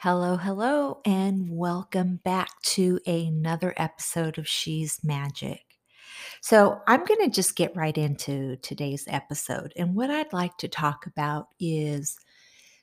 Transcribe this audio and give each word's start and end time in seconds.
Hello, 0.00 0.36
hello, 0.36 1.00
and 1.06 1.48
welcome 1.48 2.20
back 2.22 2.50
to 2.64 3.00
another 3.06 3.72
episode 3.78 4.36
of 4.36 4.46
She's 4.46 5.00
Magic. 5.02 5.62
So, 6.42 6.82
I'm 6.86 7.02
going 7.06 7.24
to 7.24 7.30
just 7.34 7.56
get 7.56 7.74
right 7.74 7.96
into 7.96 8.56
today's 8.56 9.06
episode. 9.08 9.72
And 9.74 9.94
what 9.94 10.10
I'd 10.10 10.34
like 10.34 10.58
to 10.58 10.68
talk 10.68 11.06
about 11.06 11.48
is 11.58 12.18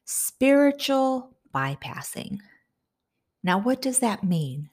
spiritual 0.06 1.38
bypassing. 1.54 2.40
Now, 3.44 3.60
what 3.60 3.80
does 3.80 4.00
that 4.00 4.24
mean? 4.24 4.72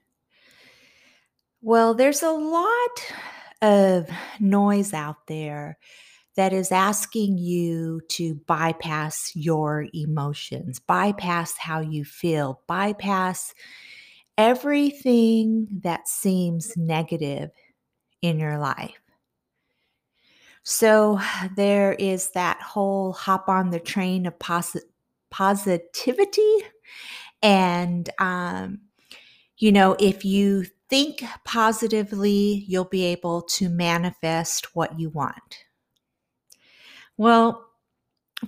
Well, 1.61 1.93
there's 1.93 2.23
a 2.23 2.31
lot 2.31 3.13
of 3.61 4.09
noise 4.41 4.95
out 4.95 5.27
there 5.27 5.77
that 6.41 6.55
is 6.55 6.73
asking 6.73 7.37
you 7.37 8.01
to 8.09 8.35
bypass 8.47 9.31
your 9.35 9.87
emotions, 9.93 10.79
bypass 10.79 11.55
how 11.59 11.81
you 11.81 12.03
feel, 12.03 12.63
bypass 12.67 13.53
everything 14.39 15.69
that 15.83 16.09
seems 16.09 16.75
negative 16.79 17.51
in 18.23 18.39
your 18.39 18.57
life. 18.57 19.03
So 20.63 21.21
there 21.57 21.93
is 21.93 22.31
that 22.31 22.63
whole 22.63 23.13
hop 23.13 23.51
on 23.51 23.69
the 23.69 23.79
train 23.79 24.25
of 24.25 24.39
posi- 24.39 24.81
positivity. 25.31 26.57
And, 27.43 28.09
um, 28.19 28.81
you 29.59 29.73
know, 29.73 29.95
if 30.01 30.25
you 30.25 30.65
think 30.89 31.23
positively, 31.45 32.65
you'll 32.67 32.87
be 32.87 33.05
able 33.05 33.43
to 33.43 33.69
manifest 33.69 34.75
what 34.75 34.99
you 34.99 35.11
want. 35.11 35.67
Well, 37.21 37.67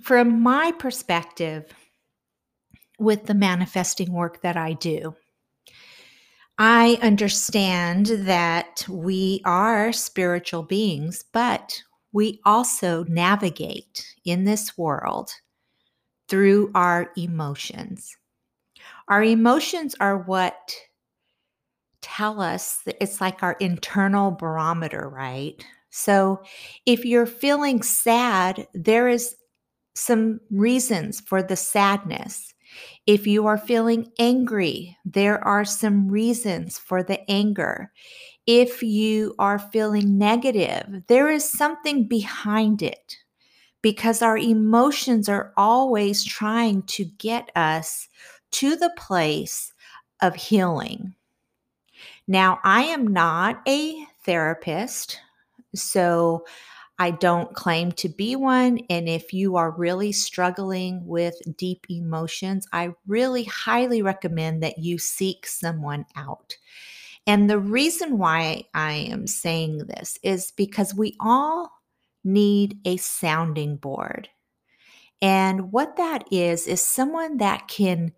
from 0.01 0.41
my 0.41 0.73
perspective, 0.73 1.71
with 2.99 3.27
the 3.27 3.35
manifesting 3.35 4.15
work 4.15 4.41
that 4.41 4.57
I 4.57 4.73
do, 4.73 5.15
I 6.57 6.99
understand 7.03 8.07
that 8.07 8.87
we 8.89 9.43
are 9.45 9.93
spiritual 9.93 10.63
beings, 10.63 11.23
but 11.35 11.83
we 12.15 12.41
also 12.47 13.05
navigate 13.09 14.07
in 14.25 14.45
this 14.45 14.79
world 14.79 15.31
through 16.29 16.71
our 16.75 17.13
emotions. 17.15 18.17
Our 19.07 19.23
emotions 19.23 19.95
are 20.01 20.17
what 20.17 20.75
tell 22.01 22.41
us 22.41 22.79
that 22.87 22.97
it's 23.03 23.21
like 23.21 23.43
our 23.43 23.59
internal 23.61 24.31
barometer, 24.31 25.11
right? 25.11 25.63
So 25.93 26.43
if 26.87 27.05
you're 27.05 27.27
feeling 27.27 27.83
sad, 27.83 28.67
there 28.73 29.09
is 29.09 29.37
some 29.95 30.41
reasons 30.51 31.21
for 31.21 31.43
the 31.43 31.55
sadness. 31.55 32.55
If 33.07 33.27
you 33.27 33.47
are 33.47 33.59
feeling 33.59 34.11
angry, 34.19 34.97
there 35.05 35.45
are 35.47 35.67
some 35.67 36.09
reasons 36.09 36.79
for 36.79 37.03
the 37.03 37.21
anger. 37.31 37.93
If 38.47 38.83
you 38.83 39.35
are 39.39 39.59
feeling 39.59 40.17
negative, 40.17 41.03
there 41.09 41.31
is 41.31 41.49
something 41.49 42.09
behind 42.09 42.83
it 42.83 43.19
because 43.83 44.23
our 44.23 44.39
emotions 44.39 45.29
are 45.29 45.53
always 45.59 46.25
trying 46.25 46.85
to 46.85 47.05
get 47.05 47.51
us 47.55 48.09
to 48.53 48.77
the 48.77 48.93
place 48.97 49.75
of 50.23 50.35
healing. 50.37 51.15
Now, 52.27 52.61
I 52.65 52.85
am 52.85 53.07
not 53.09 53.61
a 53.69 54.07
therapist. 54.25 55.21
So 55.75 56.45
I 56.99 57.11
don't 57.11 57.55
claim 57.55 57.93
to 57.93 58.09
be 58.09 58.37
one. 58.37 58.79
And 58.89 59.09
if 59.09 59.33
you 59.33 59.57
are 59.57 59.71
really 59.71 60.13
struggling 60.13 61.05
with 61.07 61.35
deep 61.57 61.87
emotions, 61.91 62.67
I 62.73 62.95
really 63.07 63.45
highly 63.45 64.03
recommend 64.03 64.63
that 64.63 64.79
you 64.79 64.99
seek 64.99 65.47
someone 65.47 66.05
out. 66.15 66.57
And 67.27 67.49
the 67.49 67.59
reason 67.59 68.19
why 68.19 68.65
I 68.75 68.93
am 68.93 69.27
saying 69.27 69.79
this 69.79 70.19
is 70.23 70.53
because 70.57 70.95
we 70.95 71.17
all 71.21 71.71
need 72.25 72.79
a 72.85 72.97
sounding 72.99 73.77
board. 73.77 74.29
And 75.21 75.71
what 75.73 75.97
that 75.97 76.25
is, 76.33 76.67
is 76.67 76.81
someone 76.81 77.39
that 77.39 77.69
can 77.69 78.13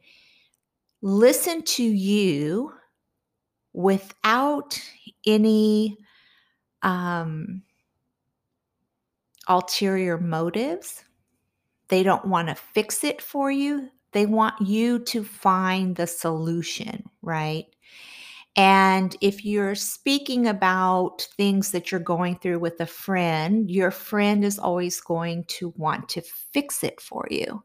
listen 1.02 1.62
to 1.62 1.82
you 1.82 2.72
without 3.74 4.80
any 5.26 5.98
um, 6.84 7.62
ulterior 9.48 10.18
motives. 10.18 11.04
They 11.88 12.02
don't 12.02 12.26
want 12.26 12.48
to 12.48 12.54
fix 12.54 13.02
it 13.04 13.20
for 13.20 13.50
you. 13.50 13.90
They 14.12 14.26
want 14.26 14.60
you 14.60 15.00
to 15.00 15.24
find 15.24 15.96
the 15.96 16.06
solution, 16.06 17.04
right? 17.20 17.66
And 18.56 19.16
if 19.20 19.44
you're 19.44 19.74
speaking 19.74 20.46
about 20.46 21.26
things 21.36 21.72
that 21.72 21.90
you're 21.90 22.00
going 22.00 22.36
through 22.36 22.60
with 22.60 22.80
a 22.80 22.86
friend, 22.86 23.68
your 23.68 23.90
friend 23.90 24.44
is 24.44 24.60
always 24.60 25.00
going 25.00 25.44
to 25.48 25.74
want 25.76 26.08
to 26.10 26.22
fix 26.22 26.84
it 26.84 27.00
for 27.00 27.26
you. 27.30 27.64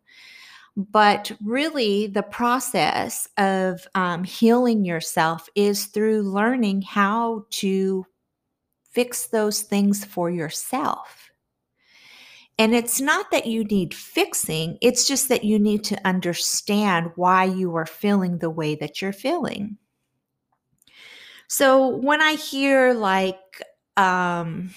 But 0.76 1.32
really, 1.44 2.08
the 2.08 2.24
process 2.24 3.28
of 3.38 3.86
um, 3.94 4.24
healing 4.24 4.84
yourself 4.84 5.48
is 5.54 5.86
through 5.88 6.24
learning 6.24 6.84
how 6.84 7.46
to 7.52 8.06
fix 8.92 9.28
those 9.28 9.62
things 9.62 10.04
for 10.06 10.30
yourself. 10.30 11.30
And 12.58 12.76
it's 12.76 13.00
not 13.00 13.32
that 13.32 13.46
you 13.46 13.64
need 13.64 13.94
fixing, 13.94 14.78
it's 14.82 15.08
just 15.08 15.30
that 15.30 15.46
you 15.46 15.58
need 15.58 15.84
to 15.86 16.08
understand 16.08 17.12
why 17.16 17.46
you 17.46 17.76
are 17.78 17.86
feeling 17.86 18.40
the 18.40 18.50
way 18.50 18.76
that 18.76 19.02
you're 19.02 19.14
feeling. 19.14 19.78
So 21.48 21.88
when 21.88 22.22
I 22.22 22.34
hear, 22.34 22.94
like, 22.94 23.40
um, 23.96 24.72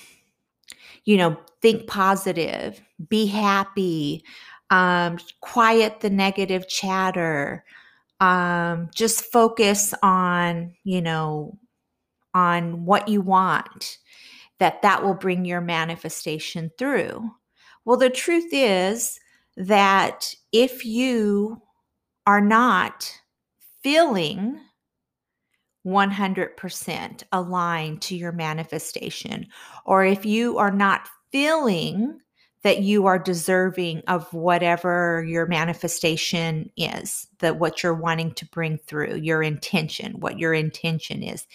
you 1.05 1.17
know, 1.17 1.37
think 1.61 1.89
positive, 1.89 2.81
be 3.09 3.27
happy, 3.27 4.25
um, 4.71 5.19
quiet 5.41 6.01
the 6.01 6.09
negative 6.09 6.69
chatter, 6.69 7.65
um, 8.21 8.91
just 8.95 9.25
focus 9.25 9.93
on, 10.03 10.75
you 10.85 11.03
know, 11.03 11.59
on 12.33 12.85
what 12.85 13.09
you 13.09 13.21
want 13.21 13.99
that 14.63 14.81
that 14.81 15.03
will 15.03 15.15
bring 15.15 15.45
your 15.45 15.61
manifestation 15.61 16.71
through. 16.79 17.29
Well, 17.85 17.97
the 17.97 18.09
truth 18.09 18.49
is 18.53 19.19
that 19.57 20.37
if 20.53 20.87
you 20.87 21.61
are 22.29 22.41
not 22.41 23.13
feeling 23.83 24.61
100% 25.85 27.23
aligned 27.33 28.03
to 28.03 28.15
your 28.15 28.31
manifestation, 28.31 29.49
or 29.85 30.05
if 30.05 30.25
you 30.25 30.59
are 30.59 30.71
not 30.71 31.09
feeling 31.33 32.21
that 32.63 32.83
you 32.83 33.07
are 33.07 33.19
deserving 33.19 34.03
of 34.07 34.33
whatever 34.33 35.25
your 35.27 35.47
manifestation 35.47 36.71
is, 36.77 37.27
that 37.41 37.59
what 37.59 37.83
you're 37.83 37.95
wanting 37.95 38.33
to 38.35 38.47
bring 38.47 38.79
through, 38.79 39.17
your 39.17 39.43
intention, 39.43 40.21
what 40.21 40.39
your 40.39 40.55
intention 40.55 41.25
is, 41.25 41.49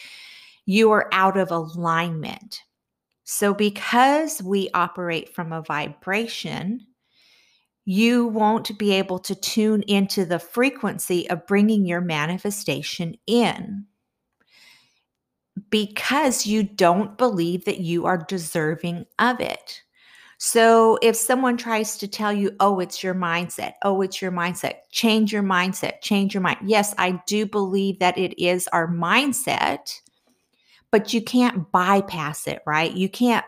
you 0.66 0.92
are 0.92 1.08
out 1.14 1.38
of 1.38 1.52
alignment. 1.52 2.64
So, 3.30 3.54
because 3.54 4.42
we 4.42 4.70
operate 4.74 5.36
from 5.36 5.52
a 5.52 5.62
vibration, 5.62 6.88
you 7.86 8.28
won't 8.28 8.78
be 8.78 8.94
able 8.94 9.20
to 9.20 9.36
tune 9.36 9.84
into 9.84 10.24
the 10.24 10.40
frequency 10.40 11.30
of 11.30 11.46
bringing 11.46 11.86
your 11.86 12.00
manifestation 12.02 13.18
in. 13.28 13.86
because 15.70 16.46
you 16.46 16.64
don't 16.64 17.18
believe 17.18 17.66
that 17.66 17.80
you 17.80 18.06
are 18.06 18.18
deserving 18.18 19.06
of 19.20 19.40
it. 19.40 19.82
So 20.40 21.00
if 21.02 21.16
someone 21.16 21.58
tries 21.58 21.98
to 21.98 22.08
tell 22.08 22.32
you, 22.32 22.52
oh, 22.60 22.80
it's 22.80 23.04
your 23.04 23.16
mindset, 23.16 23.74
oh, 23.82 24.02
it's 24.02 24.22
your 24.22 24.32
mindset, 24.32 24.82
change 24.92 25.34
your 25.34 25.42
mindset, 25.44 26.02
change 26.02 26.34
your 26.34 26.42
mind. 26.42 26.60
Yes, 26.64 26.94
I 27.00 27.22
do 27.26 27.48
believe 27.48 27.98
that 28.00 28.18
it 28.18 28.40
is 28.42 28.68
our 28.68 28.88
mindset, 28.88 30.00
but 30.98 31.14
you 31.14 31.22
can't 31.22 31.72
bypass 31.72 32.48
it, 32.48 32.64
right? 32.66 32.92
You 32.92 33.08
can't, 33.08 33.46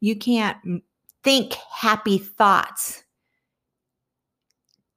you 0.00 0.14
can't 0.14 0.58
think 1.24 1.54
happy 1.74 2.18
thoughts 2.18 3.02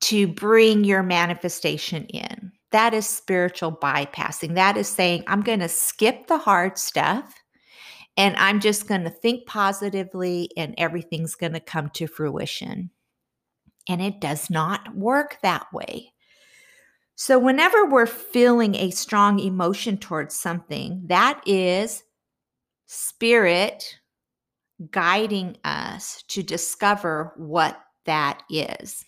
to 0.02 0.28
bring 0.28 0.84
your 0.84 1.04
manifestation 1.04 2.04
in. 2.08 2.52
That 2.72 2.94
is 2.94 3.08
spiritual 3.08 3.72
bypassing. 3.72 4.56
That 4.56 4.76
is 4.76 4.90
saying, 4.90 5.24
I'm 5.28 5.40
going 5.40 5.62
to 5.62 5.70
skip 5.70 6.28
the 6.28 6.38
hard 6.38 6.78
stuff 6.78 7.34
and 8.18 8.36
I'm 8.36 8.60
just 8.60 8.90
going 8.90 9.06
to 9.06 9.10
think 9.10 9.46
positively 9.46 10.50
and 10.58 10.76
everything's 10.78 11.36
going 11.36 11.54
to 11.54 11.62
come 11.62 11.92
to 11.92 12.08
fruition. 12.08 12.90
And 13.88 14.02
it 14.02 14.20
does 14.20 14.50
not 14.50 14.94
work 14.98 15.38
that 15.44 15.72
way. 15.72 16.12
So, 17.16 17.40
whenever 17.40 17.86
we're 17.86 18.06
feeling 18.08 18.76
a 18.76 18.92
strong 18.92 19.40
emotion 19.40 19.98
towards 19.98 20.36
something, 20.36 21.02
that 21.06 21.42
is 21.46 22.04
spirit 22.88 23.98
guiding 24.92 25.58
us 25.64 26.24
to 26.28 26.44
discover 26.44 27.34
what 27.38 27.80
that 28.06 28.44
is. 28.50 29.06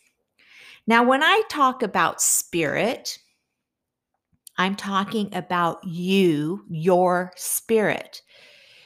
Now, 0.87 1.03
when 1.03 1.21
I 1.21 1.41
talk 1.49 1.83
about 1.83 2.21
spirit, 2.21 3.19
I'm 4.57 4.75
talking 4.75 5.33
about 5.35 5.83
you, 5.83 6.63
your 6.69 7.33
spirit. 7.35 8.21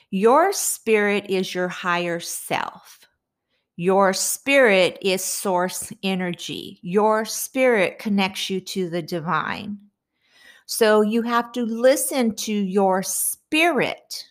Your 0.10 0.52
spirit 0.52 1.30
is 1.30 1.54
your 1.54 1.68
higher 1.68 2.20
self. 2.20 3.01
Your 3.78 4.14
spirit 4.14 4.98
is 5.02 5.24
source 5.24 5.92
energy. 6.04 6.80
Your 6.82 7.26
spirit 7.26 8.00
connects 8.00 8.50
you 8.50 8.62
to 8.62 8.90
the 8.90 9.02
divine. 9.02 9.78
So 10.66 11.02
you 11.02 11.22
have 11.24 11.52
to 11.54 11.66
listen 11.66 12.36
to 12.36 12.54
your 12.54 13.04
spirit 13.04 14.26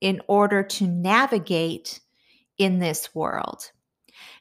in 0.00 0.20
order 0.28 0.62
to 0.62 0.86
navigate 0.86 2.00
in 2.58 2.78
this 2.78 3.14
world. 3.14 3.70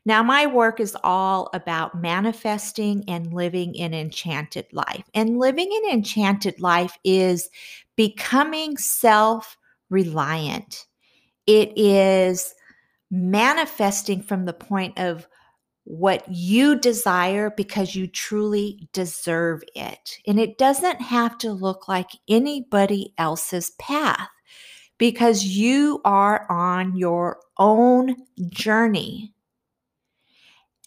Now, 0.05 0.23
my 0.23 0.45
work 0.45 0.79
is 0.79 0.95
all 1.03 1.49
about 1.53 2.01
manifesting 2.01 3.03
and 3.07 3.33
living 3.33 3.79
an 3.79 3.93
enchanted 3.93 4.65
life. 4.71 5.03
And 5.13 5.37
living 5.37 5.69
an 5.83 5.93
enchanted 5.93 6.61
life 6.61 6.97
is 7.03 7.49
becoming 7.95 8.77
self 8.77 9.57
reliant. 9.89 10.87
It 11.45 11.73
is 11.77 12.55
manifesting 13.09 14.21
from 14.21 14.45
the 14.45 14.53
point 14.53 14.97
of 14.99 15.27
what 15.85 16.25
you 16.29 16.77
desire 16.77 17.49
because 17.55 17.95
you 17.95 18.07
truly 18.07 18.89
deserve 18.91 19.63
it. 19.73 20.17
And 20.27 20.37
it 20.39 20.57
doesn't 20.57 21.01
have 21.01 21.37
to 21.39 21.51
look 21.53 21.87
like 21.87 22.09
anybody 22.27 23.13
else's 23.17 23.71
path 23.79 24.27
because 24.97 25.45
you 25.45 26.01
are 26.03 26.45
on 26.51 26.97
your 26.97 27.39
own 27.57 28.15
journey. 28.49 29.33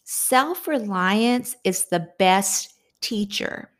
Self 0.03 0.67
reliance 0.67 1.55
is 1.63 1.85
the 1.85 2.07
best 2.19 2.75
teacher. 3.01 3.71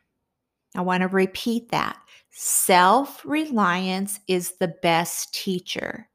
I 0.76 0.82
want 0.82 1.02
to 1.02 1.08
repeat 1.08 1.70
that. 1.70 1.98
Self 2.32 3.24
reliance 3.26 4.20
is 4.28 4.54
the 4.54 4.74
best 4.82 5.34
teacher. 5.34 6.08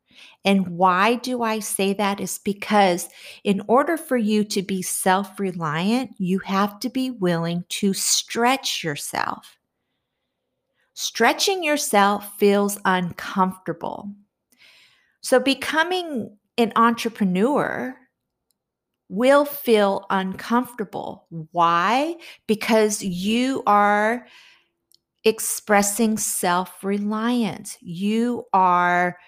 And 0.47 0.69
why 0.69 1.17
do 1.17 1.43
I 1.43 1.59
say 1.59 1.93
that? 1.95 2.21
Is 2.21 2.39
because 2.39 3.09
in 3.43 3.63
order 3.67 3.97
for 3.97 4.17
you 4.17 4.45
to 4.45 4.63
be 4.63 4.81
self 4.81 5.41
reliant, 5.41 6.13
you 6.19 6.39
have 6.39 6.79
to 6.81 6.89
be 6.89 7.11
willing 7.11 7.65
to 7.71 7.93
stretch 7.93 8.85
yourself. 8.85 9.59
Stretching 10.95 11.65
yourself 11.65 12.39
feels 12.39 12.79
uncomfortable. 12.85 14.13
So, 15.21 15.41
becoming 15.41 16.39
an 16.57 16.73
entrepreneur 16.77 17.97
will 19.09 19.45
feel 19.45 20.07
uncomfortable. 20.11 21.27
Why? 21.51 22.15
Because 22.47 23.03
you 23.03 23.65
are 23.67 24.29
expressing 25.25 26.19
self 26.19 26.85
reliance. 26.85 27.77
You 27.81 28.45
are 28.53 29.19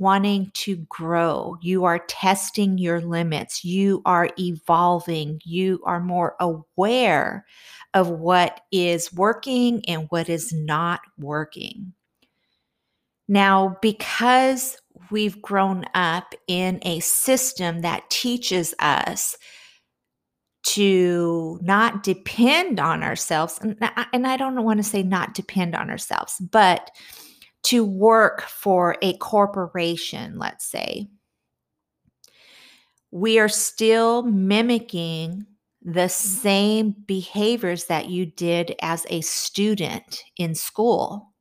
wanting 0.00 0.50
to 0.54 0.76
grow. 0.88 1.56
You 1.60 1.84
are 1.84 2.00
testing 2.08 2.78
your 2.78 3.00
limits. 3.00 3.64
You 3.64 4.02
are 4.04 4.30
evolving. 4.38 5.40
You 5.44 5.80
are 5.84 6.00
more 6.00 6.36
aware 6.40 7.46
of 7.94 8.08
what 8.08 8.60
is 8.70 9.12
working 9.12 9.82
and 9.88 10.06
what 10.10 10.28
is 10.28 10.52
not 10.52 11.00
working. 11.18 11.92
Now, 13.28 13.76
because 13.82 14.76
we've 15.10 15.40
grown 15.42 15.84
up 15.94 16.34
in 16.46 16.78
a 16.82 17.00
system 17.00 17.80
that 17.80 18.08
teaches 18.10 18.74
us 18.78 19.36
to 20.64 21.58
not 21.62 22.02
depend 22.02 22.80
on 22.80 23.02
ourselves. 23.02 23.58
And 23.60 23.76
I, 23.80 24.36
don't 24.36 24.62
want 24.64 24.78
to 24.78 24.82
say 24.82 25.02
not 25.02 25.32
depend 25.32 25.76
on 25.76 25.90
ourselves, 25.90 26.34
but 26.50 26.90
to 27.66 27.84
work 27.84 28.42
for 28.42 28.96
a 29.02 29.16
corporation, 29.18 30.38
let's 30.38 30.64
say. 30.64 31.08
We 33.10 33.40
are 33.40 33.48
still 33.48 34.22
mimicking 34.22 35.46
the 35.82 36.02
mm. 36.02 36.10
same 36.10 36.94
behaviors 37.06 37.86
that 37.86 38.08
you 38.08 38.26
did 38.26 38.76
as 38.82 39.04
a 39.10 39.20
student 39.20 40.22
in 40.36 40.54
school, 40.54 41.32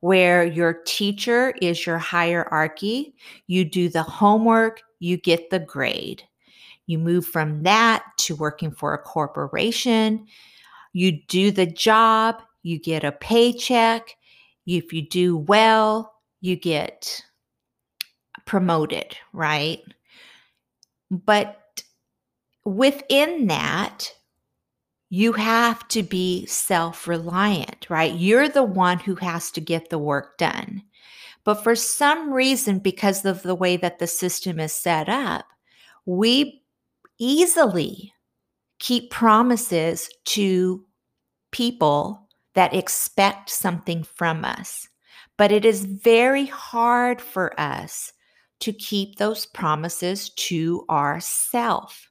where 0.00 0.42
your 0.42 0.72
teacher 0.86 1.54
is 1.60 1.84
your 1.84 1.98
hierarchy. 1.98 3.14
You 3.46 3.66
do 3.66 3.90
the 3.90 4.02
homework, 4.02 4.80
you 5.00 5.18
get 5.18 5.50
the 5.50 5.58
grade. 5.58 6.22
You 6.86 6.98
move 6.98 7.26
from 7.26 7.64
that 7.64 8.04
to 8.20 8.34
working 8.34 8.70
for 8.70 8.94
a 8.94 8.98
corporation. 8.98 10.26
You 10.94 11.20
do 11.26 11.50
the 11.50 11.66
job, 11.66 12.40
you 12.62 12.78
get 12.78 13.04
a 13.04 13.12
paycheck. 13.12 14.14
If 14.68 14.92
you 14.92 15.00
do 15.00 15.38
well, 15.38 16.14
you 16.42 16.54
get 16.54 17.22
promoted, 18.44 19.16
right? 19.32 19.80
But 21.10 21.82
within 22.66 23.46
that, 23.46 24.12
you 25.08 25.32
have 25.32 25.88
to 25.88 26.02
be 26.02 26.44
self 26.44 27.08
reliant, 27.08 27.88
right? 27.88 28.12
You're 28.12 28.50
the 28.50 28.62
one 28.62 28.98
who 28.98 29.14
has 29.14 29.50
to 29.52 29.62
get 29.62 29.88
the 29.88 29.98
work 29.98 30.36
done. 30.36 30.82
But 31.44 31.62
for 31.64 31.74
some 31.74 32.30
reason, 32.30 32.78
because 32.78 33.24
of 33.24 33.42
the 33.42 33.54
way 33.54 33.78
that 33.78 33.98
the 33.98 34.06
system 34.06 34.60
is 34.60 34.74
set 34.74 35.08
up, 35.08 35.46
we 36.04 36.62
easily 37.18 38.12
keep 38.80 39.10
promises 39.10 40.10
to 40.26 40.84
people 41.52 42.27
that 42.58 42.74
expect 42.74 43.48
something 43.48 44.02
from 44.02 44.44
us. 44.44 44.88
But 45.36 45.52
it 45.52 45.64
is 45.64 45.84
very 45.84 46.46
hard 46.46 47.20
for 47.20 47.58
us 47.58 48.12
to 48.58 48.72
keep 48.72 49.14
those 49.14 49.46
promises 49.46 50.30
to 50.30 50.84
ourself. 50.90 52.10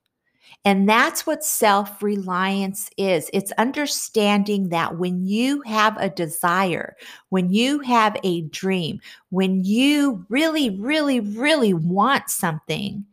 And 0.63 0.87
that's 0.87 1.27
what 1.27 1.43
self 1.43 2.01
reliance 2.01 2.89
is. 2.95 3.29
It's 3.33 3.51
understanding 3.57 4.69
that 4.69 4.97
when 4.97 5.25
you 5.25 5.63
have 5.63 5.97
a 5.97 6.09
desire, 6.09 6.95
when 7.27 7.49
you 7.49 7.79
have 7.79 8.15
a 8.23 8.43
dream, 8.43 9.01
when 9.31 9.65
you 9.65 10.25
really, 10.29 10.69
really, 10.79 11.19
really 11.19 11.73
want 11.73 12.29
something, 12.29 13.05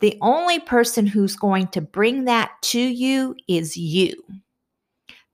the 0.00 0.16
only 0.22 0.60
person 0.60 1.06
who's 1.06 1.36
going 1.36 1.68
to 1.68 1.82
bring 1.82 2.24
that 2.24 2.52
to 2.62 2.80
you 2.80 3.36
is 3.48 3.76
you. 3.76 4.14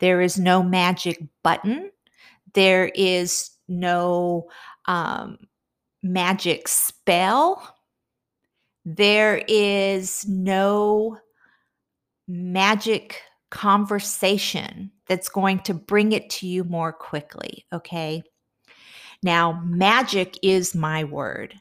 There 0.01 0.21
is 0.21 0.39
no 0.39 0.63
magic 0.63 1.23
button. 1.43 1.91
There 2.55 2.91
is 2.95 3.51
no 3.69 4.49
um, 4.87 5.39
magic 6.03 6.69
spell. 6.69 7.77
There 8.85 9.43
is 9.49 10.27
no 10.29 11.19
magic 12.29 13.21
conversation 13.51 14.91
that's 15.07 15.29
going 15.29 15.61
to 15.61 15.75
bring 15.75 16.13
it 16.13 16.29
to 16.29 16.47
you 16.47 16.65
more 16.65 16.93
quickly. 16.93 17.65
Okay. 17.73 18.23
Now, 19.23 19.63
magic 19.65 20.39
is 20.43 20.75
my 20.75 21.05
word. 21.05 21.55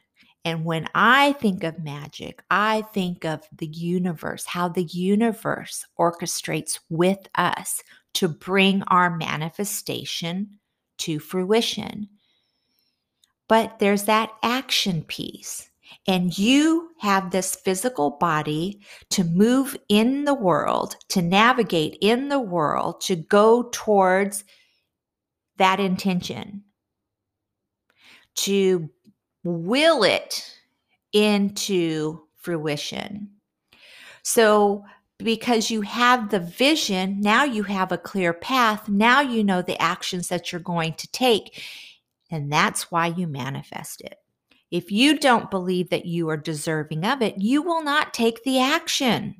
And 0.44 0.64
when 0.66 0.86
I 0.94 1.32
think 1.34 1.64
of 1.64 1.82
magic, 1.82 2.42
I 2.50 2.82
think 2.92 3.24
of 3.24 3.48
the 3.56 3.66
universe, 3.66 4.44
how 4.44 4.68
the 4.68 4.82
universe 4.82 5.86
orchestrates 5.98 6.78
with 6.90 7.26
us 7.36 7.82
to 8.14 8.28
bring 8.28 8.82
our 8.84 9.14
manifestation 9.16 10.58
to 10.98 11.18
fruition. 11.18 12.08
But 13.48 13.78
there's 13.78 14.04
that 14.04 14.32
action 14.42 15.02
piece. 15.04 15.70
And 16.06 16.36
you 16.36 16.90
have 16.98 17.30
this 17.30 17.54
physical 17.54 18.12
body 18.12 18.80
to 19.10 19.24
move 19.24 19.76
in 19.88 20.24
the 20.24 20.34
world, 20.34 20.96
to 21.10 21.22
navigate 21.22 21.96
in 22.00 22.28
the 22.28 22.40
world, 22.40 23.00
to 23.02 23.16
go 23.16 23.68
towards 23.70 24.44
that 25.56 25.80
intention, 25.80 26.64
to 28.36 28.90
will 29.44 30.02
it 30.04 30.58
into 31.12 32.22
fruition. 32.36 33.30
So, 34.22 34.84
because 35.18 35.70
you 35.70 35.82
have 35.82 36.30
the 36.30 36.40
vision, 36.40 37.20
now 37.20 37.44
you 37.44 37.62
have 37.64 37.92
a 37.92 37.98
clear 37.98 38.32
path. 38.32 38.88
Now 38.88 39.20
you 39.20 39.44
know 39.44 39.62
the 39.62 39.80
actions 39.80 40.28
that 40.28 40.50
you're 40.50 40.60
going 40.60 40.94
to 40.94 41.10
take. 41.10 41.62
And 42.30 42.52
that's 42.52 42.90
why 42.90 43.06
you 43.08 43.26
manifest 43.26 44.00
it. 44.00 44.16
If 44.70 44.90
you 44.90 45.18
don't 45.18 45.50
believe 45.50 45.90
that 45.90 46.06
you 46.06 46.28
are 46.30 46.36
deserving 46.36 47.04
of 47.04 47.22
it, 47.22 47.36
you 47.38 47.62
will 47.62 47.82
not 47.82 48.12
take 48.12 48.42
the 48.42 48.58
action. 48.58 49.36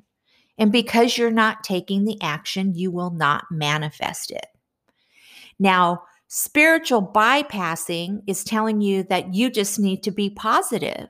And 0.57 0.71
because 0.71 1.17
you're 1.17 1.31
not 1.31 1.63
taking 1.63 2.05
the 2.05 2.17
action, 2.21 2.73
you 2.73 2.89
will 2.89 3.11
not 3.11 3.43
manifest 3.51 4.31
it. 4.31 4.45
Now, 5.59 6.03
spiritual 6.29 7.05
bypassing 7.05 8.21
is 8.27 8.45
telling 8.45 8.79
you 8.79 9.03
that 9.03 9.33
you 9.33 9.49
just 9.49 9.77
need 9.77 10.03
to 10.03 10.11
be 10.11 10.29
positive 10.29 11.09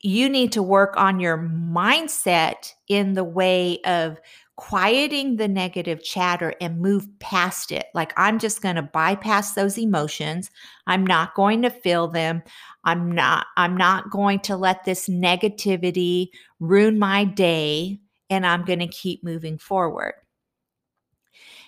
you 0.00 0.28
need 0.28 0.52
to 0.52 0.62
work 0.62 0.96
on 0.96 1.20
your 1.20 1.38
mindset 1.38 2.72
in 2.88 3.14
the 3.14 3.24
way 3.24 3.80
of 3.84 4.20
quieting 4.56 5.36
the 5.36 5.48
negative 5.48 6.02
chatter 6.02 6.52
and 6.60 6.80
move 6.80 7.06
past 7.20 7.70
it. 7.70 7.86
Like, 7.94 8.12
I'm 8.16 8.38
just 8.38 8.60
going 8.60 8.76
to 8.76 8.82
bypass 8.82 9.54
those 9.54 9.78
emotions. 9.78 10.50
I'm 10.86 11.06
not 11.06 11.34
going 11.34 11.62
to 11.62 11.70
feel 11.70 12.08
them. 12.08 12.42
I'm 12.84 13.12
not, 13.12 13.46
I'm 13.56 13.76
not 13.76 14.10
going 14.10 14.40
to 14.40 14.56
let 14.56 14.84
this 14.84 15.08
negativity 15.08 16.28
ruin 16.58 16.98
my 16.98 17.24
day. 17.24 18.00
And 18.30 18.44
I'm 18.44 18.64
going 18.64 18.80
to 18.80 18.88
keep 18.88 19.24
moving 19.24 19.58
forward. 19.58 20.14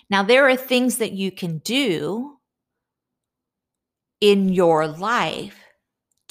Now, 0.09 0.21
there 0.23 0.47
are 0.47 0.57
things 0.57 0.97
that 0.97 1.13
you 1.13 1.31
can 1.31 1.59
do 1.59 2.37
in 4.19 4.49
your 4.49 4.87
life 4.87 5.60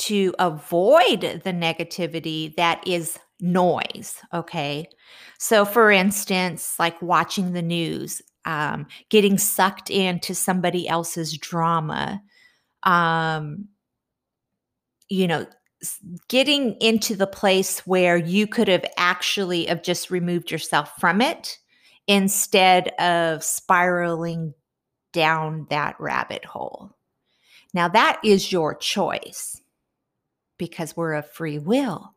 to 0.00 0.34
avoid 0.38 1.42
the 1.44 1.52
negativity 1.52 2.54
that 2.56 2.82
is 2.86 3.18
noise. 3.38 4.16
Okay. 4.32 4.88
So, 5.38 5.64
for 5.64 5.90
instance, 5.90 6.76
like 6.78 7.00
watching 7.02 7.52
the 7.52 7.62
news, 7.62 8.22
um, 8.46 8.86
getting 9.10 9.36
sucked 9.36 9.90
into 9.90 10.34
somebody 10.34 10.88
else's 10.88 11.36
drama, 11.36 12.22
um, 12.82 13.68
you 15.08 15.26
know, 15.26 15.46
getting 16.28 16.76
into 16.80 17.14
the 17.14 17.26
place 17.26 17.80
where 17.80 18.16
you 18.16 18.46
could 18.46 18.68
have 18.68 18.84
actually 18.96 19.66
have 19.66 19.82
just 19.82 20.10
removed 20.10 20.50
yourself 20.50 20.92
from 20.98 21.20
it 21.20 21.58
instead 22.06 22.88
of 22.98 23.44
spiraling 23.44 24.54
down 25.12 25.66
that 25.68 25.96
rabbit 25.98 26.44
hole. 26.44 26.96
Now, 27.74 27.88
that 27.88 28.20
is 28.24 28.50
your 28.50 28.74
choice 28.74 29.59
because 30.60 30.94
we're 30.96 31.14
of 31.14 31.28
free 31.28 31.58
will. 31.58 32.14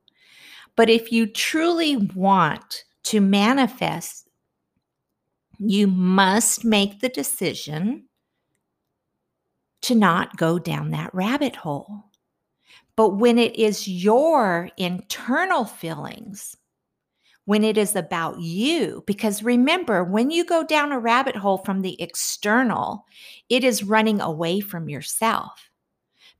But 0.75 0.89
if 0.89 1.11
you 1.11 1.25
truly 1.25 1.95
want 1.95 2.83
to 3.05 3.21
manifest, 3.21 4.27
you 5.57 5.87
must 5.87 6.65
make 6.65 6.99
the 6.99 7.09
decision 7.09 8.09
to 9.83 9.95
not 9.95 10.35
go 10.35 10.59
down 10.59 10.91
that 10.91 11.15
rabbit 11.15 11.55
hole. 11.55 12.03
But 12.97 13.17
when 13.17 13.39
it 13.39 13.55
is 13.55 13.87
your 13.87 14.69
internal 14.77 15.63
feelings, 15.63 16.57
when 17.45 17.63
it 17.63 17.77
is 17.77 17.95
about 17.95 18.39
you, 18.39 19.03
because 19.07 19.41
remember, 19.41 20.03
when 20.03 20.31
you 20.31 20.45
go 20.45 20.65
down 20.65 20.91
a 20.91 20.99
rabbit 20.99 21.37
hole 21.37 21.59
from 21.59 21.81
the 21.81 22.01
external, 22.01 23.05
it 23.47 23.63
is 23.63 23.83
running 23.83 24.19
away 24.19 24.59
from 24.59 24.89
yourself. 24.89 25.69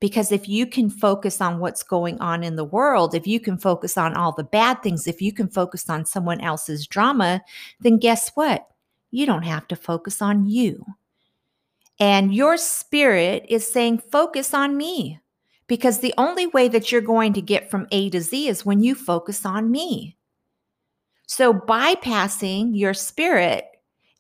Because 0.04 0.34
if 0.34 0.50
you 0.50 0.68
can 0.68 0.90
focus 0.90 1.40
on 1.40 1.60
what's 1.60 1.82
going 1.82 2.20
on 2.20 2.44
in 2.44 2.58
the 2.58 2.66
world, 2.66 3.16
if 3.16 3.26
you 3.26 3.40
can 3.40 3.58
focus 3.58 3.98
on 3.98 4.16
all 4.16 4.34
the 4.34 4.44
bad 4.44 4.84
things, 4.84 5.08
if 5.08 5.22
you 5.22 5.32
can 5.32 5.48
focus 5.48 5.90
on 5.90 6.06
someone 6.06 6.42
else's 6.42 6.86
drama, 6.86 7.42
then 7.80 8.00
guess 8.00 8.30
what? 8.36 8.68
You 9.12 9.26
don't 9.26 9.44
have 9.44 9.66
to 9.70 9.78
focus 9.78 10.22
on 10.22 10.46
you. 10.46 10.86
And 12.02 12.36
your 12.36 12.58
spirit 12.58 13.46
is 13.48 13.66
saying, 13.72 14.00
focus 14.12 14.54
on 14.54 14.76
me. 14.76 15.22
Because 15.68 16.00
the 16.00 16.14
only 16.18 16.48
way 16.48 16.68
that 16.68 16.92
you're 16.92 17.00
going 17.00 17.32
to 17.32 17.42
get 17.42 17.72
from 17.72 17.88
A 17.94 18.10
to 18.10 18.20
Z 18.20 18.50
is 18.50 18.66
when 18.66 18.84
you 18.84 18.96
focus 18.96 19.46
on 19.46 19.72
me. 19.72 20.18
So, 21.28 21.54
bypassing 21.54 22.72
your 22.74 22.94
spirit 22.94 23.73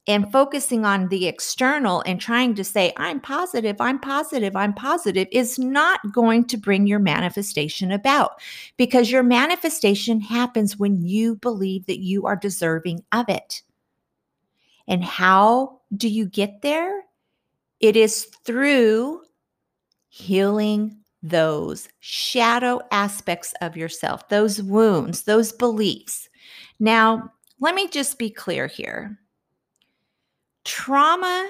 and 0.07 0.31
focusing 0.31 0.85
on 0.85 1.07
the 1.07 1.27
external 1.27 2.03
and 2.05 2.19
trying 2.19 2.55
to 2.55 2.63
say, 2.63 2.91
I'm 2.97 3.21
positive, 3.21 3.79
I'm 3.79 3.99
positive, 3.99 4.55
I'm 4.55 4.73
positive 4.73 5.27
is 5.31 5.57
not 5.57 6.11
going 6.11 6.45
to 6.45 6.57
bring 6.57 6.87
your 6.87 6.99
manifestation 6.99 7.91
about 7.91 8.41
because 8.75 9.09
your 9.09 9.23
manifestation 9.23 10.19
happens 10.19 10.77
when 10.77 11.01
you 11.01 11.35
believe 11.37 11.85
that 11.85 11.99
you 11.99 12.25
are 12.25 12.35
deserving 12.35 13.03
of 13.13 13.29
it. 13.29 13.61
And 14.87 15.03
how 15.03 15.79
do 15.95 16.09
you 16.09 16.25
get 16.25 16.61
there? 16.61 17.03
It 17.79 17.95
is 17.95 18.25
through 18.25 19.21
healing 20.09 20.97
those 21.21 21.87
shadow 22.01 22.81
aspects 22.91 23.53
of 23.61 23.77
yourself, 23.77 24.27
those 24.27 24.61
wounds, 24.61 25.23
those 25.23 25.53
beliefs. 25.53 26.27
Now, 26.79 27.31
let 27.61 27.73
me 27.73 27.87
just 27.87 28.19
be 28.19 28.29
clear 28.29 28.67
here 28.67 29.17
trauma 30.65 31.49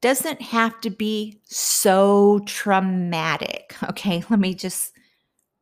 doesn't 0.00 0.40
have 0.40 0.80
to 0.80 0.90
be 0.90 1.40
so 1.44 2.40
traumatic. 2.46 3.74
Okay, 3.90 4.24
let 4.30 4.40
me 4.40 4.54
just 4.54 4.92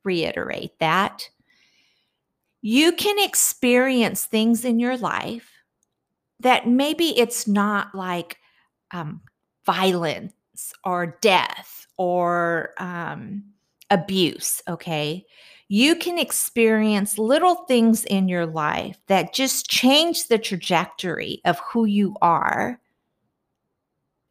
reiterate 0.05 0.79
that. 0.79 1.29
You 2.61 2.93
can 2.93 3.25
experience 3.25 4.25
things 4.25 4.65
in 4.65 4.81
your 4.81 4.97
life 4.97 5.51
that 6.41 6.69
maybe 6.69 7.19
it's 7.19 7.47
not 7.47 7.95
like 7.95 8.39
um, 8.93 9.21
violence 9.65 10.33
or 10.85 11.19
death 11.21 11.87
or 11.97 12.75
um, 12.79 13.45
abuse. 13.91 14.63
Okay. 14.69 15.25
You 15.69 15.97
can 15.97 16.19
experience 16.19 17.19
little 17.19 17.55
things 17.67 18.05
in 18.05 18.29
your 18.29 18.47
life 18.47 18.99
that 19.07 19.35
just 19.35 19.69
change 19.69 20.29
the 20.29 20.39
trajectory 20.39 21.41
of 21.45 21.59
who 21.61 21.85
you 21.85 22.17
are 22.23 22.81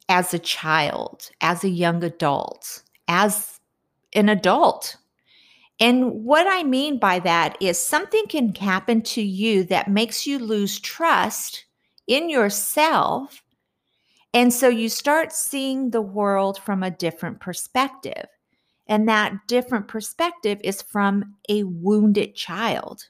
as 0.09 0.33
a 0.33 0.39
child, 0.39 1.29
as 1.41 1.63
a 1.63 1.69
young 1.69 2.03
adult, 2.03 2.83
as 3.07 3.59
an 4.13 4.29
adult. 4.29 4.97
And 5.79 6.23
what 6.23 6.47
I 6.49 6.63
mean 6.63 6.97
by 6.97 7.19
that 7.19 7.57
is 7.61 7.83
something 7.83 8.25
can 8.27 8.55
happen 8.55 9.01
to 9.03 9.21
you 9.21 9.63
that 9.65 9.89
makes 9.89 10.25
you 10.25 10.39
lose 10.39 10.79
trust 10.79 11.65
in 12.07 12.29
yourself. 12.29 13.43
And 14.33 14.53
so 14.53 14.67
you 14.69 14.89
start 14.89 15.33
seeing 15.33 15.91
the 15.91 16.01
world 16.01 16.59
from 16.59 16.83
a 16.83 16.91
different 16.91 17.39
perspective. 17.39 18.25
And 18.87 19.07
that 19.07 19.33
different 19.47 19.87
perspective 19.87 20.59
is 20.63 20.81
from 20.81 21.35
a 21.49 21.63
wounded 21.63 22.35
child. 22.35 23.03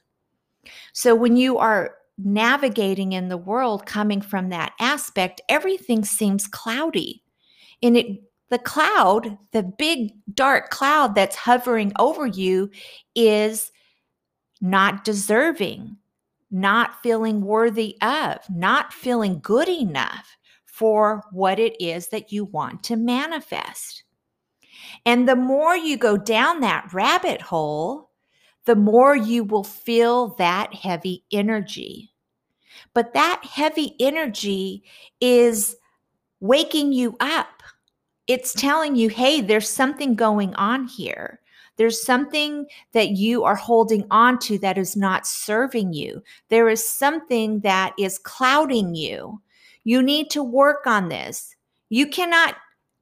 So 0.92 1.14
when 1.14 1.36
you 1.36 1.58
are 1.58 1.94
navigating 2.18 3.12
in 3.12 3.28
the 3.28 3.36
world 3.36 3.86
coming 3.86 4.20
from 4.20 4.48
that 4.50 4.72
aspect, 4.80 5.40
everything 5.48 6.04
seems 6.04 6.46
cloudy. 6.46 7.22
And 7.82 7.96
it 7.96 8.22
the 8.50 8.58
cloud, 8.58 9.36
the 9.52 9.62
big 9.62 10.12
dark 10.32 10.70
cloud 10.70 11.14
that's 11.14 11.36
hovering 11.36 11.92
over 11.98 12.26
you 12.26 12.70
is 13.14 13.70
not 14.60 15.04
deserving, 15.04 15.96
not 16.50 17.02
feeling 17.02 17.42
worthy 17.42 17.96
of, 18.00 18.38
not 18.48 18.92
feeling 18.92 19.38
good 19.40 19.68
enough 19.68 20.36
for 20.64 21.24
what 21.30 21.58
it 21.58 21.76
is 21.80 22.08
that 22.08 22.32
you 22.32 22.44
want 22.46 22.82
to 22.84 22.96
manifest. 22.96 24.04
And 25.04 25.28
the 25.28 25.36
more 25.36 25.76
you 25.76 25.96
go 25.96 26.16
down 26.16 26.60
that 26.60 26.88
rabbit 26.92 27.42
hole, 27.42 28.07
the 28.68 28.76
more 28.76 29.16
you 29.16 29.44
will 29.44 29.64
feel 29.64 30.34
that 30.34 30.74
heavy 30.74 31.24
energy. 31.32 32.12
But 32.92 33.14
that 33.14 33.40
heavy 33.42 33.96
energy 33.98 34.84
is 35.22 35.74
waking 36.40 36.92
you 36.92 37.16
up. 37.18 37.62
It's 38.26 38.52
telling 38.52 38.94
you, 38.94 39.08
hey, 39.08 39.40
there's 39.40 39.70
something 39.70 40.14
going 40.14 40.54
on 40.56 40.86
here. 40.86 41.40
There's 41.78 42.04
something 42.04 42.66
that 42.92 43.12
you 43.12 43.42
are 43.42 43.56
holding 43.56 44.04
on 44.10 44.38
to 44.40 44.58
that 44.58 44.76
is 44.76 44.96
not 44.96 45.26
serving 45.26 45.94
you. 45.94 46.22
There 46.50 46.68
is 46.68 46.86
something 46.86 47.60
that 47.60 47.94
is 47.98 48.18
clouding 48.18 48.94
you. 48.94 49.40
You 49.84 50.02
need 50.02 50.28
to 50.32 50.42
work 50.42 50.86
on 50.86 51.08
this. 51.08 51.56
You 51.88 52.06
cannot 52.06 52.54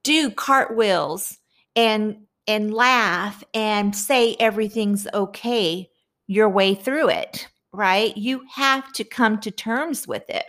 do 0.03 0.31
cartwheels 0.31 1.39
and 1.75 2.25
and 2.47 2.73
laugh 2.73 3.43
and 3.53 3.95
say 3.95 4.35
everything's 4.39 5.07
okay 5.13 5.89
your 6.27 6.49
way 6.49 6.75
through 6.75 7.09
it, 7.09 7.47
right? 7.71 8.15
You 8.15 8.43
have 8.53 8.91
to 8.93 9.03
come 9.03 9.39
to 9.39 9.51
terms 9.51 10.07
with 10.07 10.29
it. 10.29 10.45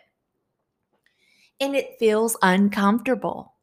And 1.60 1.74
it 1.74 1.96
feels 1.98 2.36
uncomfortable. 2.42 3.54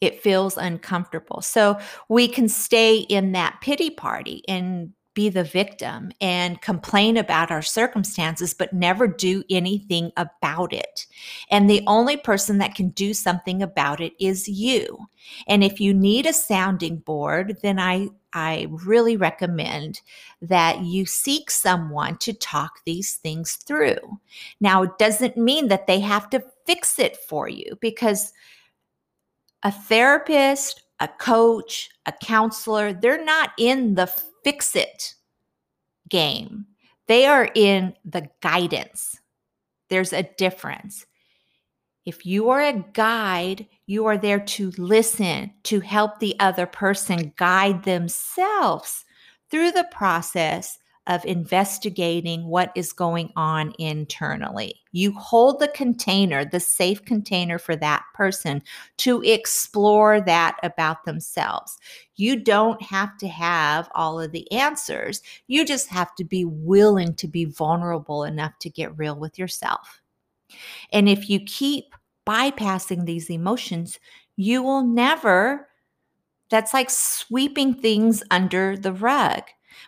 It 0.00 0.22
feels 0.22 0.56
uncomfortable. 0.56 1.42
So 1.42 1.78
we 2.08 2.28
can 2.28 2.48
stay 2.48 2.98
in 2.98 3.32
that 3.32 3.60
pity 3.60 3.90
party 3.90 4.42
and 4.48 4.92
be 5.14 5.28
the 5.28 5.44
victim 5.44 6.12
and 6.20 6.60
complain 6.60 7.16
about 7.16 7.50
our 7.50 7.62
circumstances, 7.62 8.54
but 8.54 8.72
never 8.72 9.06
do 9.06 9.42
anything 9.50 10.12
about 10.16 10.72
it. 10.72 11.06
And 11.50 11.68
the 11.68 11.82
only 11.86 12.16
person 12.16 12.58
that 12.58 12.74
can 12.74 12.90
do 12.90 13.12
something 13.12 13.62
about 13.62 14.00
it 14.00 14.12
is 14.20 14.48
you. 14.48 14.98
And 15.48 15.64
if 15.64 15.80
you 15.80 15.92
need 15.92 16.26
a 16.26 16.32
sounding 16.32 16.98
board, 16.98 17.58
then 17.62 17.78
I, 17.78 18.08
I 18.32 18.68
really 18.70 19.16
recommend 19.16 20.00
that 20.42 20.82
you 20.82 21.06
seek 21.06 21.50
someone 21.50 22.16
to 22.18 22.32
talk 22.32 22.80
these 22.84 23.16
things 23.16 23.54
through. 23.54 24.20
Now, 24.60 24.82
it 24.82 24.98
doesn't 24.98 25.36
mean 25.36 25.68
that 25.68 25.86
they 25.86 26.00
have 26.00 26.30
to 26.30 26.44
fix 26.66 26.98
it 26.98 27.16
for 27.28 27.48
you 27.48 27.76
because 27.80 28.32
a 29.64 29.72
therapist, 29.72 30.82
a 31.00 31.08
coach, 31.08 31.90
a 32.06 32.12
counselor, 32.12 32.92
they're 32.92 33.24
not 33.24 33.50
in 33.58 33.94
the 33.94 34.06
fix 34.44 34.76
it 34.76 35.14
game. 36.08 36.66
They 37.06 37.26
are 37.26 37.50
in 37.54 37.94
the 38.04 38.28
guidance. 38.40 39.16
There's 39.88 40.12
a 40.12 40.28
difference. 40.36 41.06
If 42.04 42.24
you 42.26 42.50
are 42.50 42.60
a 42.60 42.84
guide, 42.92 43.66
you 43.86 44.06
are 44.06 44.18
there 44.18 44.40
to 44.40 44.72
listen, 44.78 45.52
to 45.64 45.80
help 45.80 46.18
the 46.18 46.36
other 46.40 46.66
person 46.66 47.32
guide 47.36 47.84
themselves 47.84 49.04
through 49.50 49.72
the 49.72 49.88
process 49.90 50.78
of 51.06 51.24
investigating 51.24 52.46
what 52.46 52.70
is 52.74 52.92
going 52.92 53.32
on 53.34 53.72
internally. 53.78 54.74
You 54.92 55.12
hold 55.12 55.58
the 55.58 55.68
container, 55.68 56.44
the 56.44 56.60
safe 56.60 57.04
container 57.04 57.58
for 57.58 57.74
that 57.76 58.04
person 58.14 58.62
to 58.98 59.22
explore 59.22 60.20
that 60.20 60.56
about 60.62 61.04
themselves. 61.04 61.78
You 62.16 62.36
don't 62.36 62.80
have 62.82 63.16
to 63.18 63.28
have 63.28 63.88
all 63.94 64.20
of 64.20 64.32
the 64.32 64.50
answers. 64.52 65.22
You 65.46 65.64
just 65.64 65.88
have 65.88 66.14
to 66.16 66.24
be 66.24 66.44
willing 66.44 67.14
to 67.14 67.26
be 67.26 67.46
vulnerable 67.46 68.24
enough 68.24 68.58
to 68.60 68.70
get 68.70 68.96
real 68.98 69.16
with 69.16 69.38
yourself. 69.38 70.00
And 70.92 71.08
if 71.08 71.30
you 71.30 71.40
keep 71.40 71.94
bypassing 72.26 73.06
these 73.06 73.30
emotions, 73.30 73.98
you 74.36 74.62
will 74.62 74.84
never, 74.84 75.68
that's 76.50 76.74
like 76.74 76.90
sweeping 76.90 77.74
things 77.74 78.22
under 78.30 78.76
the 78.76 78.92
rug. 78.92 79.42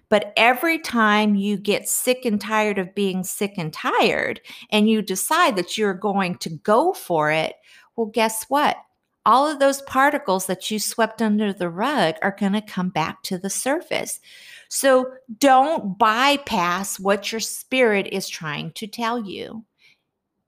But 0.09 0.33
every 0.37 0.79
time 0.79 1.35
you 1.35 1.57
get 1.57 1.89
sick 1.89 2.25
and 2.25 2.41
tired 2.41 2.79
of 2.79 2.95
being 2.95 3.25
sick 3.25 3.55
and 3.57 3.73
tired 3.73 4.41
and 4.71 4.89
you 4.89 5.03
decide 5.03 5.57
that 5.57 5.77
you're 5.79 5.95
going 5.95 6.37
to 6.39 6.51
go 6.51 6.93
for 6.93 7.31
it, 7.31 7.55
well, 7.97 8.07
guess 8.07 8.45
what? 8.49 8.77
All 9.25 9.47
of 9.49 9.61
those 9.61 9.83
particles 9.83 10.47
that 10.47 10.71
you 10.71 10.79
swept 10.79 11.23
under 11.23 11.53
the 11.53 11.69
rug 11.71 12.17
are 12.23 12.37
going 12.39 12.55
to 12.55 12.61
come 12.61 12.89
back 12.89 13.23
to 13.25 13.39
the 13.39 13.51
surface. 13.51 14.21
So 14.69 15.13
don't 15.39 15.99
bypass 15.99 16.99
what 16.99 17.31
your 17.31 17.41
spirit 17.41 18.09
is 18.09 18.29
trying 18.29 18.73
to 18.73 18.87
tell 18.87 19.21
you. 19.21 19.65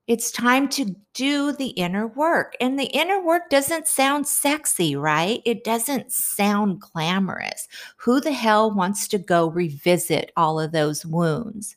It's 0.07 0.29
time 0.29 0.69
to 0.69 0.95
do 1.15 1.51
the 1.51 1.69
inner 1.69 2.05
work. 2.05 2.55
And 2.61 2.77
the 2.77 2.85
inner 2.85 3.23
work 3.23 3.49
doesn't 3.49 3.87
sound 3.87 4.27
sexy, 4.27 4.95
right? 4.95 5.41
It 5.45 5.63
doesn't 5.63 6.11
sound 6.11 6.79
glamorous. 6.79 7.67
Who 7.97 8.21
the 8.21 8.31
hell 8.31 8.71
wants 8.71 9.07
to 9.09 9.17
go 9.17 9.47
revisit 9.47 10.31
all 10.37 10.59
of 10.59 10.71
those 10.71 11.07
wounds? 11.07 11.75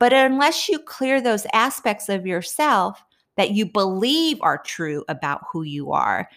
But 0.00 0.12
unless 0.12 0.68
you 0.68 0.80
clear 0.80 1.20
those 1.20 1.46
aspects 1.52 2.08
of 2.08 2.26
yourself 2.26 3.00
that 3.36 3.52
you 3.52 3.64
believe 3.64 4.38
are 4.40 4.58
true 4.58 5.04
about 5.08 5.44
who 5.52 5.62
you 5.62 5.92
are, 5.92 6.28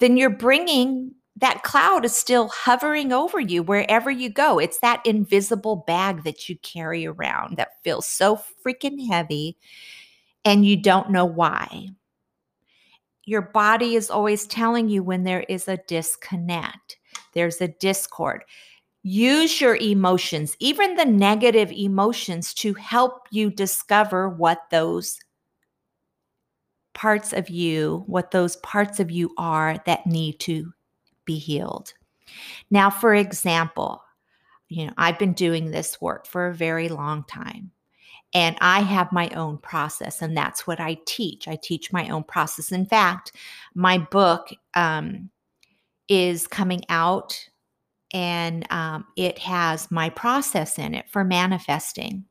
then 0.00 0.16
you're 0.16 0.28
bringing 0.28 1.12
that 1.36 1.62
cloud 1.62 2.04
is 2.04 2.14
still 2.14 2.48
hovering 2.48 3.12
over 3.12 3.38
you 3.38 3.62
wherever 3.62 4.10
you 4.10 4.28
go. 4.28 4.58
It's 4.58 4.80
that 4.80 5.06
invisible 5.06 5.76
bag 5.86 6.24
that 6.24 6.48
you 6.48 6.58
carry 6.58 7.06
around 7.06 7.56
that 7.56 7.82
feels 7.84 8.06
so 8.06 8.40
freaking 8.66 9.08
heavy 9.08 9.56
and 10.44 10.64
you 10.64 10.76
don't 10.76 11.10
know 11.10 11.24
why. 11.24 11.88
Your 13.24 13.42
body 13.42 13.94
is 13.94 14.10
always 14.10 14.46
telling 14.46 14.88
you 14.88 15.02
when 15.02 15.24
there 15.24 15.44
is 15.48 15.68
a 15.68 15.78
disconnect, 15.86 16.98
there's 17.34 17.60
a 17.60 17.68
discord. 17.68 18.44
Use 19.02 19.60
your 19.60 19.76
emotions, 19.76 20.56
even 20.60 20.96
the 20.96 21.04
negative 21.04 21.72
emotions, 21.72 22.52
to 22.54 22.74
help 22.74 23.28
you 23.30 23.50
discover 23.50 24.28
what 24.28 24.58
those 24.70 25.18
parts 26.92 27.32
of 27.32 27.48
you, 27.48 28.02
what 28.06 28.30
those 28.30 28.56
parts 28.56 29.00
of 29.00 29.10
you 29.10 29.32
are 29.38 29.76
that 29.86 30.06
need 30.06 30.38
to 30.40 30.72
be 31.24 31.38
healed. 31.38 31.94
Now, 32.70 32.90
for 32.90 33.14
example, 33.14 34.02
you 34.68 34.86
know, 34.86 34.92
I've 34.98 35.18
been 35.18 35.32
doing 35.32 35.70
this 35.70 36.00
work 36.00 36.26
for 36.26 36.48
a 36.48 36.54
very 36.54 36.88
long 36.88 37.24
time. 37.24 37.72
And 38.32 38.56
I 38.60 38.80
have 38.80 39.10
my 39.10 39.28
own 39.30 39.58
process, 39.58 40.22
and 40.22 40.36
that's 40.36 40.66
what 40.66 40.78
I 40.78 40.98
teach. 41.04 41.48
I 41.48 41.56
teach 41.56 41.92
my 41.92 42.08
own 42.08 42.22
process. 42.22 42.70
In 42.70 42.86
fact, 42.86 43.32
my 43.74 43.98
book 43.98 44.50
um, 44.74 45.30
is 46.08 46.46
coming 46.46 46.82
out 46.88 47.48
and 48.12 48.70
um, 48.72 49.06
it 49.16 49.38
has 49.38 49.90
my 49.90 50.10
process 50.10 50.78
in 50.78 50.94
it 50.94 51.08
for 51.08 51.24
manifesting. 51.24 52.24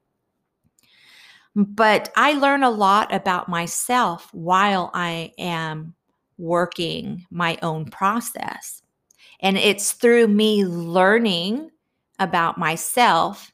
But 1.56 2.12
I 2.16 2.34
learn 2.34 2.64
a 2.64 2.70
lot 2.70 3.14
about 3.14 3.50
myself 3.50 4.30
while 4.34 4.92
I 4.94 5.34
am 5.38 5.96
working 6.38 7.26
my 7.32 7.58
own 7.62 7.86
process. 7.86 8.82
And 9.42 9.58
it's 9.58 9.94
through 9.94 10.28
me 10.28 10.66
learning 10.66 11.72
about 12.20 12.58
myself 12.58 13.52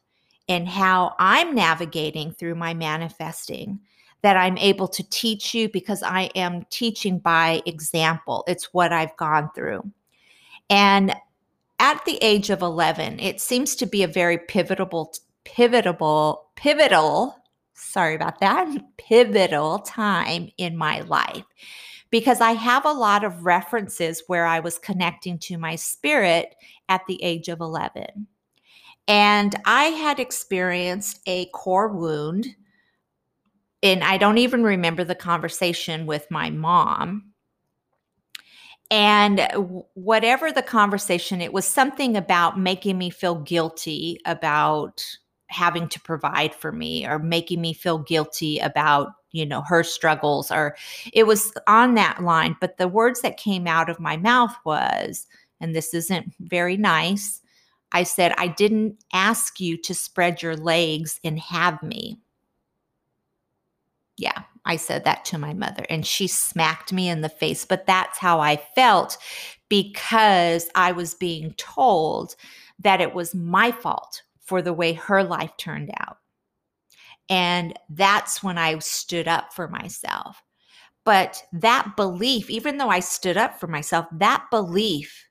and 0.48 0.68
how 0.68 1.14
I'm 1.18 1.54
navigating 1.54 2.32
through 2.32 2.54
my 2.54 2.74
manifesting 2.74 3.80
that 4.22 4.36
I'm 4.36 4.58
able 4.58 4.88
to 4.88 5.08
teach 5.10 5.54
you 5.54 5.68
because 5.68 6.02
I 6.02 6.30
am 6.34 6.64
teaching 6.70 7.18
by 7.18 7.62
example. 7.66 8.44
It's 8.46 8.72
what 8.72 8.92
I've 8.92 9.16
gone 9.16 9.50
through. 9.54 9.90
And 10.70 11.14
at 11.78 12.04
the 12.04 12.18
age 12.22 12.50
of 12.50 12.62
11, 12.62 13.20
it 13.20 13.40
seems 13.40 13.76
to 13.76 13.86
be 13.86 14.02
a 14.02 14.08
very 14.08 14.38
pivotal, 14.38 15.12
pivotal, 15.44 16.48
pivotal, 16.56 17.36
sorry 17.74 18.14
about 18.14 18.40
that, 18.40 18.68
pivotal 18.96 19.80
time 19.80 20.50
in 20.56 20.76
my 20.76 21.00
life 21.02 21.44
because 22.10 22.40
I 22.40 22.52
have 22.52 22.84
a 22.84 22.92
lot 22.92 23.24
of 23.24 23.44
references 23.44 24.22
where 24.26 24.46
I 24.46 24.60
was 24.60 24.78
connecting 24.78 25.38
to 25.40 25.58
my 25.58 25.76
spirit 25.76 26.54
at 26.88 27.02
the 27.06 27.22
age 27.22 27.48
of 27.48 27.60
11. 27.60 28.26
And 29.08 29.54
I 29.64 29.84
had 29.84 30.18
experienced 30.18 31.20
a 31.26 31.46
core 31.46 31.88
wound. 31.88 32.46
And 33.82 34.02
I 34.02 34.16
don't 34.16 34.38
even 34.38 34.64
remember 34.64 35.04
the 35.04 35.14
conversation 35.14 36.06
with 36.06 36.26
my 36.30 36.50
mom. 36.50 37.32
And 38.90 39.48
whatever 39.94 40.52
the 40.52 40.62
conversation, 40.62 41.40
it 41.40 41.52
was 41.52 41.66
something 41.66 42.16
about 42.16 42.58
making 42.58 42.98
me 42.98 43.10
feel 43.10 43.36
guilty 43.36 44.20
about 44.24 45.04
having 45.48 45.88
to 45.88 46.00
provide 46.00 46.54
for 46.54 46.72
me 46.72 47.06
or 47.06 47.18
making 47.18 47.60
me 47.60 47.72
feel 47.72 47.98
guilty 47.98 48.58
about 48.58 49.12
you 49.30 49.46
know 49.46 49.62
her 49.62 49.82
struggles 49.82 50.50
or 50.50 50.76
it 51.12 51.26
was 51.26 51.52
on 51.66 51.94
that 51.94 52.22
line 52.22 52.56
but 52.60 52.78
the 52.78 52.88
words 52.88 53.20
that 53.20 53.36
came 53.36 53.66
out 53.66 53.88
of 53.88 54.00
my 54.00 54.16
mouth 54.16 54.54
was 54.64 55.26
and 55.60 55.74
this 55.74 55.94
isn't 55.94 56.32
very 56.40 56.76
nice 56.76 57.42
I 57.92 58.02
said, 58.02 58.34
I 58.36 58.48
didn't 58.48 59.02
ask 59.12 59.60
you 59.60 59.76
to 59.82 59.94
spread 59.94 60.42
your 60.42 60.56
legs 60.56 61.20
and 61.24 61.38
have 61.38 61.82
me. 61.82 62.20
Yeah, 64.16 64.42
I 64.64 64.76
said 64.76 65.04
that 65.04 65.24
to 65.26 65.38
my 65.38 65.52
mother, 65.54 65.84
and 65.88 66.04
she 66.06 66.26
smacked 66.26 66.92
me 66.92 67.08
in 67.08 67.20
the 67.20 67.28
face. 67.28 67.64
But 67.64 67.86
that's 67.86 68.18
how 68.18 68.40
I 68.40 68.56
felt 68.56 69.18
because 69.68 70.68
I 70.74 70.92
was 70.92 71.14
being 71.14 71.52
told 71.52 72.34
that 72.78 73.00
it 73.00 73.14
was 73.14 73.34
my 73.34 73.72
fault 73.72 74.22
for 74.40 74.62
the 74.62 74.72
way 74.72 74.94
her 74.94 75.22
life 75.22 75.52
turned 75.58 75.90
out. 75.98 76.18
And 77.28 77.78
that's 77.90 78.42
when 78.42 78.58
I 78.58 78.78
stood 78.78 79.26
up 79.26 79.52
for 79.52 79.68
myself. 79.68 80.42
But 81.04 81.42
that 81.52 81.96
belief, 81.96 82.50
even 82.50 82.78
though 82.78 82.88
I 82.88 83.00
stood 83.00 83.36
up 83.36 83.60
for 83.60 83.66
myself, 83.66 84.06
that 84.12 84.46
belief 84.50 85.28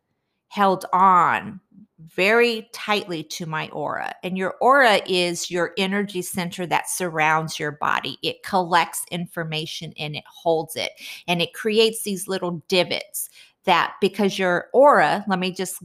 held 0.47 0.85
on 0.93 1.59
very 1.99 2.69
tightly 2.73 3.23
to 3.23 3.45
my 3.45 3.69
aura. 3.69 4.13
And 4.23 4.37
your 4.37 4.55
aura 4.59 5.01
is 5.07 5.49
your 5.49 5.71
energy 5.77 6.21
center 6.21 6.65
that 6.67 6.89
surrounds 6.89 7.57
your 7.59 7.71
body. 7.71 8.17
It 8.21 8.43
collects 8.43 9.05
information 9.11 9.93
and 9.97 10.15
it 10.15 10.25
holds 10.27 10.75
it. 10.75 10.91
And 11.27 11.41
it 11.41 11.53
creates 11.53 12.03
these 12.03 12.27
little 12.27 12.63
divots 12.67 13.29
that 13.63 13.93
because 14.01 14.37
your 14.37 14.67
aura, 14.73 15.23
let 15.27 15.39
me 15.39 15.51
just 15.51 15.81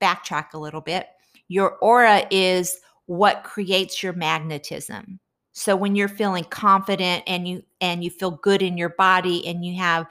backtrack 0.00 0.52
a 0.54 0.58
little 0.58 0.80
bit. 0.80 1.08
Your 1.48 1.76
aura 1.78 2.26
is 2.30 2.78
what 3.06 3.42
creates 3.42 4.02
your 4.02 4.12
magnetism. 4.12 5.18
So 5.52 5.74
when 5.74 5.96
you're 5.96 6.08
feeling 6.08 6.44
confident 6.44 7.24
and 7.26 7.48
you 7.48 7.64
and 7.80 8.04
you 8.04 8.10
feel 8.10 8.30
good 8.30 8.62
in 8.62 8.78
your 8.78 8.90
body 8.90 9.44
and 9.46 9.64
you 9.64 9.76
have 9.78 10.06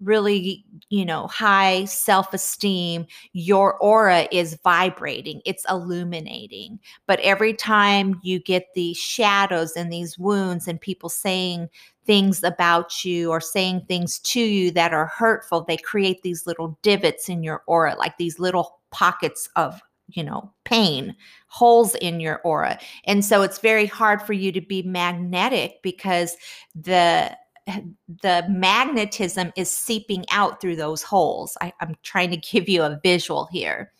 really, 0.00 0.64
you 0.88 1.04
know, 1.04 1.26
high 1.26 1.84
self 1.84 2.32
esteem, 2.32 3.06
your 3.32 3.76
aura 3.78 4.28
is 4.32 4.58
vibrating, 4.62 5.42
it's 5.44 5.64
illuminating. 5.68 6.80
But 7.06 7.20
every 7.20 7.54
time 7.54 8.20
you 8.22 8.38
get 8.38 8.74
these 8.74 8.96
shadows 8.96 9.76
and 9.76 9.92
these 9.92 10.18
wounds 10.18 10.66
and 10.66 10.80
people 10.80 11.08
saying 11.08 11.68
things 12.04 12.42
about 12.42 13.04
you 13.04 13.30
or 13.30 13.40
saying 13.40 13.84
things 13.86 14.18
to 14.20 14.40
you 14.40 14.70
that 14.72 14.92
are 14.92 15.06
hurtful, 15.06 15.62
they 15.62 15.76
create 15.76 16.22
these 16.22 16.46
little 16.46 16.78
divots 16.82 17.28
in 17.28 17.42
your 17.42 17.62
aura, 17.66 17.94
like 17.98 18.16
these 18.16 18.38
little 18.38 18.80
pockets 18.90 19.48
of 19.56 19.80
you 20.14 20.24
know, 20.24 20.50
pain, 20.64 21.14
holes 21.46 21.94
in 21.96 22.20
your 22.20 22.40
aura. 22.42 22.78
And 23.04 23.24
so 23.24 23.42
it's 23.42 23.58
very 23.58 23.86
hard 23.86 24.22
for 24.22 24.32
you 24.32 24.52
to 24.52 24.60
be 24.60 24.82
magnetic 24.82 25.80
because 25.82 26.36
the 26.74 27.36
the 27.66 28.44
magnetism 28.48 29.52
is 29.56 29.72
seeping 29.72 30.24
out 30.30 30.60
through 30.60 30.76
those 30.76 31.02
holes. 31.02 31.56
I, 31.60 31.72
am 31.80 31.94
trying 32.02 32.30
to 32.30 32.36
give 32.36 32.68
you 32.68 32.82
a 32.82 33.00
visual 33.02 33.48
here. 33.50 33.92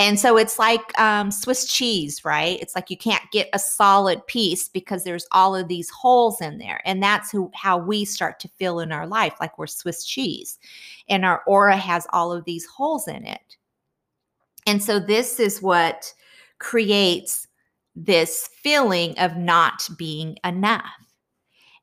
And 0.00 0.18
so 0.18 0.36
it's 0.36 0.60
like 0.60 0.96
um, 0.98 1.32
Swiss 1.32 1.66
cheese, 1.66 2.24
right? 2.24 2.60
It's 2.60 2.76
like 2.76 2.88
you 2.88 2.96
can't 2.96 3.30
get 3.32 3.48
a 3.52 3.58
solid 3.58 4.24
piece 4.28 4.68
because 4.68 5.02
there's 5.02 5.26
all 5.32 5.56
of 5.56 5.66
these 5.66 5.90
holes 5.90 6.40
in 6.40 6.58
there. 6.58 6.80
And 6.84 7.02
that's 7.02 7.32
who, 7.32 7.50
how 7.52 7.78
we 7.78 8.04
start 8.04 8.38
to 8.40 8.48
feel 8.58 8.78
in 8.78 8.92
our 8.92 9.08
life, 9.08 9.34
like 9.40 9.58
we're 9.58 9.66
Swiss 9.66 10.04
cheese. 10.04 10.58
And 11.08 11.24
our 11.24 11.42
aura 11.48 11.76
has 11.76 12.06
all 12.12 12.32
of 12.32 12.44
these 12.44 12.64
holes 12.64 13.08
in 13.08 13.26
it. 13.26 13.56
And 14.66 14.80
so 14.80 15.00
this 15.00 15.40
is 15.40 15.60
what 15.60 16.12
creates 16.60 17.48
this 17.96 18.48
feeling 18.62 19.18
of 19.18 19.36
not 19.36 19.88
being 19.98 20.36
enough. 20.44 20.84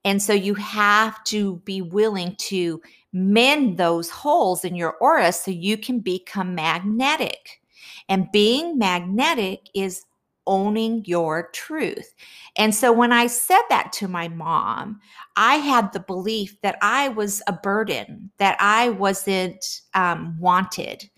And 0.05 0.21
so 0.21 0.31
you 0.31 0.53
have 0.53 1.21
to 1.25 1.57
be 1.65 1.81
willing 1.81 2.35
to 2.37 2.81
mend 3.11 3.77
those 3.77 4.09
holes 4.09 4.63
in 4.63 4.75
your 4.75 4.93
aura 5.01 5.33
so 5.33 5.51
you 5.51 5.77
can 5.77 5.99
become 5.99 6.55
magnetic. 6.55 7.61
And 8.07 8.31
being 8.31 8.77
magnetic 8.77 9.61
is 9.73 10.05
owning 10.47 11.03
your 11.05 11.49
truth. 11.53 12.13
And 12.55 12.73
so 12.73 12.91
when 12.93 13.11
I 13.11 13.25
said 13.25 13.61
that 13.69 13.91
to 13.93 14.07
my 14.07 14.27
mom, 14.27 14.99
I 15.35 15.55
had 15.55 15.91
the 15.91 15.99
belief 15.99 16.61
that 16.61 16.77
I 16.83 17.09
was 17.09 17.41
a 17.47 17.53
burden, 17.53 18.29
that 18.37 18.57
I 18.59 18.89
wasn't 18.89 19.81
um, 19.95 20.37
wanted. 20.39 21.09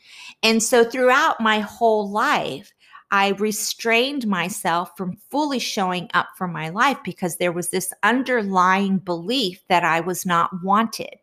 And 0.44 0.64
so 0.64 0.86
throughout 0.86 1.42
my 1.42 1.60
whole 1.60 2.10
life, 2.10 2.72
I 3.12 3.30
restrained 3.30 4.28
myself 4.28 4.92
from 4.98 5.18
fully 5.32 5.60
showing 5.60 6.10
up 6.14 6.28
for 6.38 6.48
my 6.48 6.70
life 6.70 6.98
because 7.06 7.38
there 7.38 7.54
was 7.54 7.70
this 7.70 7.94
underlying 8.04 8.98
belief 8.98 9.64
that 9.70 9.84
I 9.84 10.02
was 10.02 10.26
not 10.26 10.50
wanted. 10.64 11.16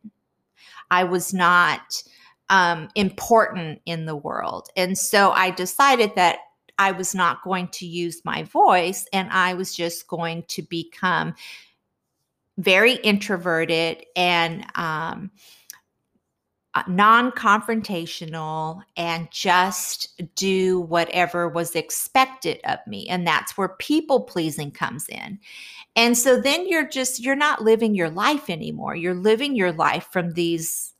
I 0.90 1.05
was 1.05 1.35
not 1.35 2.03
um, 2.49 2.88
important 2.94 3.81
in 3.85 4.07
the 4.07 4.16
world. 4.16 4.68
And 4.77 4.97
so 4.97 5.33
I 5.33 5.51
decided 5.51 6.12
that 6.16 6.38
I 6.79 6.92
was 6.92 7.14
not 7.14 7.42
going 7.42 7.68
to 7.68 7.87
use 7.87 8.23
my 8.25 8.42
voice 8.44 9.07
and 9.12 9.29
I 9.31 9.55
was 9.55 9.75
just 9.75 10.09
going 10.09 10.44
to 10.49 10.62
become 10.62 11.35
very 12.59 12.94
introverted 12.94 14.05
and 14.16 14.64
um, 14.75 15.31
Uh, 16.77 16.83
non 16.89 17.31
confrontational 17.31 18.83
and 18.97 19.29
just 19.31 20.21
do 20.35 20.81
whatever 20.81 21.49
was 21.49 21.77
expected 21.77 22.61
of 22.65 22.81
me. 22.87 23.09
And 23.09 23.25
that's 23.27 23.57
where 23.57 23.77
people 23.79 24.23
pleasing 24.23 24.73
comes 24.73 25.09
in. 25.09 25.39
And 25.95 26.19
so 26.19 26.41
then 26.41 26.69
you're 26.69 26.89
just, 26.89 27.23
you're 27.23 27.37
not 27.37 27.63
living 27.63 27.95
your 27.95 28.11
life 28.11 28.51
anymore. 28.51 28.97
You're 28.97 29.15
living 29.15 29.55
your 29.55 29.71
life 29.71 30.09
from 30.11 30.33
these 30.33 30.94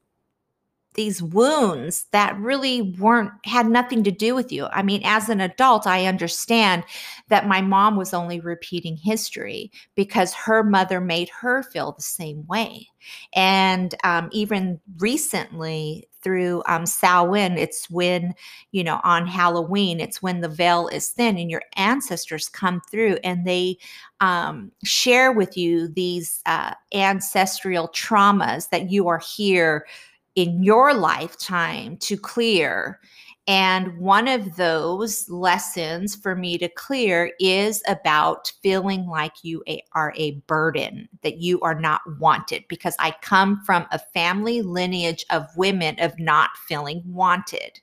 these 0.95 1.23
wounds 1.23 2.07
that 2.13 2.39
really 2.39 2.83
weren't 2.83 3.33
had 3.45 3.69
nothing 3.69 4.05
to 4.05 4.11
do 4.11 4.35
with 4.35 4.51
you. 4.53 4.67
I 4.67 4.83
mean, 4.83 5.03
as 5.05 5.29
an 5.29 5.41
adult, 5.41 5.87
I 5.87 6.07
understand 6.07 6.85
that 7.29 7.47
my 7.47 7.61
mom 7.61 7.97
was 7.97 8.15
only 8.15 8.41
repeating 8.41 8.97
history 8.97 9.71
because 9.95 10.33
her 10.35 10.63
mother 10.63 11.01
made 11.01 11.29
her 11.31 11.63
feel 11.63 11.93
the 11.93 12.03
same 12.03 12.47
way. 12.47 12.89
And 13.35 13.95
um, 14.05 14.29
even 14.33 14.81
recently, 14.99 16.09
through 16.23 16.63
um, 16.67 16.87
Samhain, 16.87 17.59
it's 17.59 17.91
when, 17.91 18.35
you 18.73 18.83
know, 18.83 18.99
on 19.05 19.27
Halloween, 19.27 20.01
it's 20.01 20.23
when 20.23 20.41
the 20.41 20.49
veil 20.49 20.89
is 20.89 21.11
thin 21.11 21.37
and 21.37 21.51
your 21.51 21.63
ancestors 21.77 22.49
come 22.49 22.81
through 22.91 23.19
and 23.23 23.47
they 23.47 23.77
um, 24.21 24.73
share 24.85 25.33
with 25.33 25.55
you 25.57 25.87
these 25.87 26.41
uh, 26.47 26.73
ancestral 26.95 27.89
traumas 27.89 28.71
that 28.71 28.91
you 28.91 29.07
are 29.07 29.19
here 29.37 29.85
in 30.35 30.62
your 30.62 30.94
lifetime 30.94 31.97
to 31.99 32.16
clear. 32.16 33.01
And 33.47 33.99
one 33.99 34.27
of 34.27 34.57
those 34.57 35.29
lessons 35.29 36.16
for 36.16 36.35
me 36.35 36.57
to 36.57 36.68
clear 36.68 37.31
is 37.38 37.83
about 37.87 38.51
feeling 38.62 39.07
like 39.07 39.44
you 39.44 39.62
are 39.92 40.14
a 40.16 40.40
burden, 40.47 41.09
that 41.23 41.37
you 41.38 41.61
are 41.61 41.79
not 41.79 42.01
wanted, 42.18 42.64
because 42.68 42.97
I 42.99 43.14
come 43.20 43.61
from 43.66 43.87
a 43.92 43.99
family 43.99 44.62
lineage 44.62 45.27
of 45.29 45.47
women 45.57 45.97
of 46.01 46.18
not 46.18 46.57
feeling 46.66 47.03
wanted. 47.05 47.81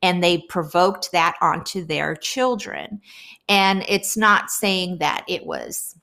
And 0.00 0.24
they 0.24 0.38
provoked 0.48 1.12
that 1.12 1.36
onto 1.42 1.84
their 1.84 2.16
children. 2.16 3.02
And 3.50 3.84
it's 3.86 4.16
not 4.16 4.50
saying 4.50 4.96
that 4.98 5.24
it 5.28 5.44
was 5.44 5.94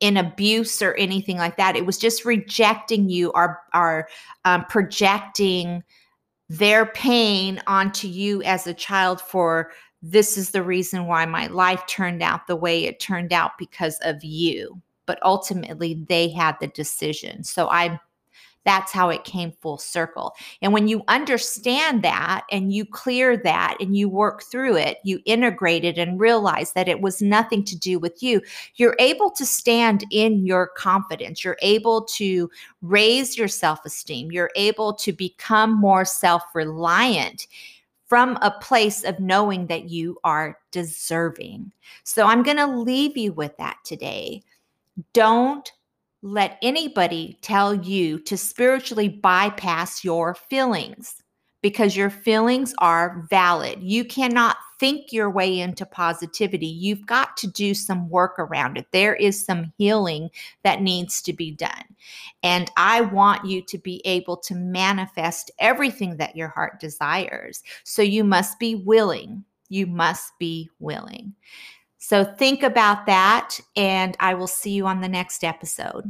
in 0.00 0.16
abuse 0.16 0.82
or 0.82 0.94
anything 0.94 1.38
like 1.38 1.56
that. 1.56 1.76
It 1.76 1.86
was 1.86 1.98
just 1.98 2.24
rejecting 2.24 3.08
you 3.08 3.30
or, 3.34 3.60
or 3.74 4.08
um, 4.44 4.64
projecting 4.68 5.82
their 6.48 6.86
pain 6.86 7.60
onto 7.66 8.06
you 8.06 8.42
as 8.42 8.66
a 8.66 8.74
child 8.74 9.20
for 9.20 9.70
this 10.02 10.36
is 10.36 10.50
the 10.50 10.62
reason 10.62 11.06
why 11.06 11.24
my 11.26 11.46
life 11.48 11.82
turned 11.86 12.22
out 12.22 12.46
the 12.46 12.56
way 12.56 12.84
it 12.84 13.00
turned 13.00 13.32
out 13.32 13.52
because 13.58 13.98
of 14.02 14.22
you. 14.22 14.80
But 15.06 15.18
ultimately, 15.22 16.04
they 16.08 16.28
had 16.28 16.56
the 16.60 16.66
decision. 16.68 17.42
So 17.42 17.68
I 17.68 17.98
that's 18.66 18.92
how 18.92 19.08
it 19.08 19.24
came 19.24 19.52
full 19.62 19.78
circle. 19.78 20.34
And 20.60 20.72
when 20.72 20.88
you 20.88 21.02
understand 21.08 22.02
that 22.02 22.44
and 22.50 22.72
you 22.72 22.84
clear 22.84 23.36
that 23.38 23.76
and 23.80 23.96
you 23.96 24.08
work 24.08 24.42
through 24.42 24.76
it, 24.76 24.98
you 25.04 25.20
integrate 25.24 25.84
it 25.84 25.96
and 25.96 26.20
realize 26.20 26.72
that 26.72 26.88
it 26.88 27.00
was 27.00 27.22
nothing 27.22 27.64
to 27.64 27.78
do 27.78 27.98
with 28.00 28.22
you, 28.22 28.42
you're 28.74 28.96
able 28.98 29.30
to 29.30 29.46
stand 29.46 30.04
in 30.10 30.44
your 30.44 30.66
confidence. 30.66 31.44
You're 31.44 31.56
able 31.62 32.04
to 32.16 32.50
raise 32.82 33.38
your 33.38 33.48
self 33.48 33.84
esteem. 33.86 34.32
You're 34.32 34.50
able 34.56 34.92
to 34.94 35.12
become 35.12 35.72
more 35.72 36.04
self 36.04 36.42
reliant 36.52 37.46
from 38.06 38.36
a 38.42 38.50
place 38.50 39.04
of 39.04 39.18
knowing 39.20 39.66
that 39.68 39.88
you 39.88 40.18
are 40.24 40.58
deserving. 40.70 41.72
So 42.04 42.26
I'm 42.26 42.42
going 42.42 42.56
to 42.56 42.66
leave 42.66 43.16
you 43.16 43.32
with 43.32 43.56
that 43.58 43.78
today. 43.84 44.42
Don't 45.12 45.70
let 46.22 46.58
anybody 46.62 47.38
tell 47.42 47.74
you 47.74 48.18
to 48.20 48.36
spiritually 48.36 49.08
bypass 49.08 50.04
your 50.04 50.34
feelings 50.34 51.22
because 51.62 51.96
your 51.96 52.10
feelings 52.10 52.74
are 52.78 53.26
valid. 53.28 53.82
You 53.82 54.04
cannot 54.04 54.56
think 54.78 55.12
your 55.12 55.30
way 55.30 55.58
into 55.58 55.86
positivity. 55.86 56.66
You've 56.66 57.06
got 57.06 57.36
to 57.38 57.46
do 57.46 57.74
some 57.74 58.08
work 58.08 58.38
around 58.38 58.76
it. 58.76 58.86
There 58.92 59.14
is 59.14 59.44
some 59.44 59.72
healing 59.78 60.30
that 60.64 60.82
needs 60.82 61.22
to 61.22 61.32
be 61.32 61.50
done. 61.50 61.96
And 62.42 62.70
I 62.76 63.00
want 63.00 63.46
you 63.46 63.62
to 63.62 63.78
be 63.78 64.02
able 64.04 64.36
to 64.38 64.54
manifest 64.54 65.50
everything 65.58 66.18
that 66.18 66.36
your 66.36 66.48
heart 66.48 66.78
desires. 66.78 67.62
So 67.84 68.02
you 68.02 68.22
must 68.22 68.58
be 68.58 68.74
willing. 68.74 69.44
You 69.68 69.86
must 69.86 70.38
be 70.38 70.70
willing. 70.78 71.34
So 72.08 72.22
think 72.22 72.62
about 72.62 73.06
that, 73.06 73.58
and 73.74 74.16
I 74.20 74.34
will 74.34 74.46
see 74.46 74.70
you 74.70 74.86
on 74.86 75.00
the 75.00 75.08
next 75.08 75.42
episode. 75.42 76.04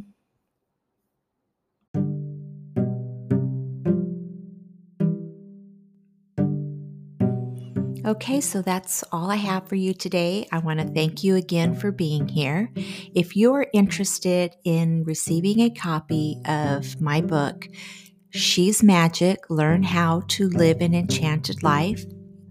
Okay, 8.04 8.42
so 8.42 8.60
that's 8.60 9.04
all 9.10 9.30
I 9.30 9.36
have 9.36 9.66
for 9.68 9.76
you 9.76 9.94
today. 9.94 10.46
I 10.52 10.58
want 10.58 10.80
to 10.80 10.86
thank 10.86 11.24
you 11.24 11.34
again 11.34 11.74
for 11.74 11.90
being 11.90 12.28
here. 12.28 12.70
If 13.14 13.34
you're 13.34 13.66
interested 13.72 14.54
in 14.64 15.02
receiving 15.04 15.60
a 15.60 15.70
copy 15.70 16.36
of 16.44 17.00
my 17.00 17.22
book, 17.22 17.68
She's 18.28 18.82
Magic 18.82 19.48
Learn 19.48 19.82
How 19.82 20.24
to 20.28 20.50
Live 20.50 20.82
an 20.82 20.94
Enchanted 20.94 21.62
Life, 21.62 22.04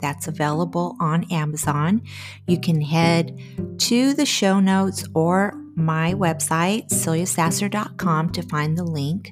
that's 0.05 0.27
available 0.27 0.95
on 0.99 1.23
Amazon. 1.31 1.99
You 2.45 2.59
can 2.59 2.79
head 2.79 3.39
to 3.79 4.13
the 4.13 4.27
show 4.27 4.59
notes 4.59 5.03
or 5.15 5.51
my 5.75 6.13
website, 6.13 6.89
celiasasser.com, 6.89 8.29
to 8.29 8.43
find 8.43 8.77
the 8.77 8.83
link. 8.83 9.31